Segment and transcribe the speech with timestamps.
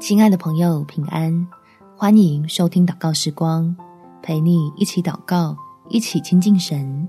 [0.00, 1.46] 亲爱的朋友，平安！
[1.96, 3.76] 欢迎收听祷告时光，
[4.22, 5.56] 陪你一起祷告，
[5.88, 7.06] 一起亲近神，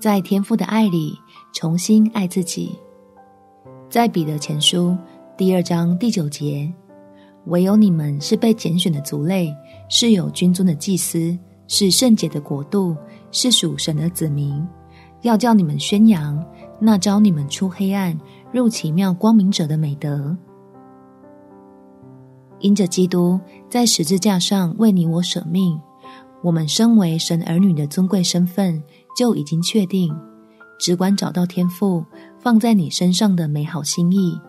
[0.00, 1.16] 在天父的爱里
[1.52, 2.76] 重新爱自己。
[3.88, 4.96] 在彼得前书
[5.36, 6.70] 第二章第九节，
[7.44, 9.54] 唯有你们是被拣选的族类，
[9.88, 11.38] 是有君尊的祭司，
[11.68, 12.96] 是圣洁的国度，
[13.30, 14.66] 是属神的子民，
[15.20, 16.44] 要叫你们宣扬
[16.80, 18.18] 那召你们出黑暗
[18.50, 20.36] 入奇妙光明者的美德。
[22.62, 25.78] 因着基督在十字架上为你我舍命，
[26.42, 28.82] 我们身为神儿女的尊贵身份
[29.16, 30.16] 就已经确定。
[30.78, 32.04] 只管找到天父
[32.40, 34.40] 放在你身上的美好心意，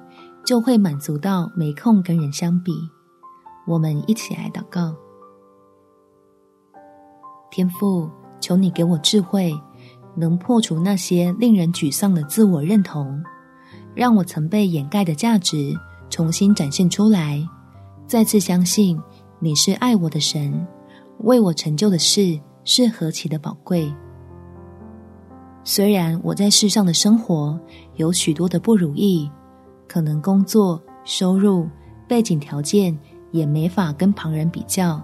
[0.46, 2.72] 就会满足到没空跟人相比。
[3.68, 4.96] 我们一起来祷告：
[7.52, 9.54] 天父，求你给我智慧，
[10.16, 13.22] 能破除那些令人沮丧的自我认同，
[13.94, 15.74] 让我曾被掩盖的价值
[16.10, 17.48] 重新展现出来。
[18.14, 19.02] 再次相信
[19.40, 20.68] 你是爱我的神，
[21.22, 23.92] 为我成就的事是何其的宝贵。
[25.64, 27.60] 虽然我在世上的生活
[27.96, 29.28] 有许多的不如意，
[29.88, 31.68] 可能工作、收入、
[32.08, 32.96] 背景条件
[33.32, 35.02] 也没法跟旁人比较，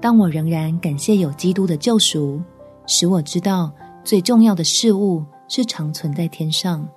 [0.00, 2.40] 但我仍然感谢有基督的救赎，
[2.86, 3.72] 使我知道
[4.04, 6.88] 最重要的事物是长存在天上。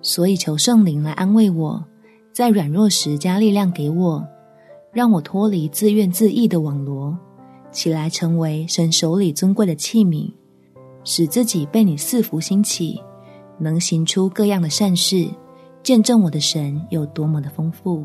[0.00, 1.84] 所以求圣灵来安慰我。
[2.34, 4.26] 在软弱时加力量给我，
[4.90, 7.16] 让我脱离自怨自艾的网罗，
[7.70, 10.28] 起来成为神手里尊贵的器皿，
[11.04, 13.00] 使自己被你赐福兴起，
[13.56, 15.28] 能行出各样的善事，
[15.80, 18.04] 见证我的神有多么的丰富。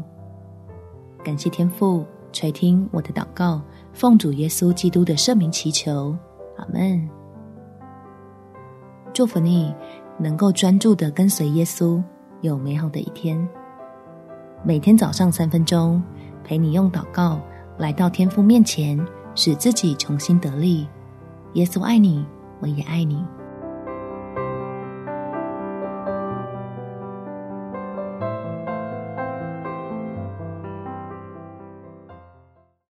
[1.24, 3.60] 感谢天父垂听我的祷告，
[3.94, 6.16] 奉主耶稣基督的圣名祈求，
[6.56, 7.10] 阿门。
[9.12, 9.74] 祝福你
[10.20, 12.00] 能够专注的跟随耶稣，
[12.42, 13.50] 有美好的一天。
[14.62, 16.04] 每天早上三分钟，
[16.44, 17.40] 陪你用祷告
[17.78, 19.00] 来到天父面前，
[19.34, 20.86] 使自己重新得力。
[21.54, 22.26] 耶稣爱你，
[22.60, 23.24] 我也爱你。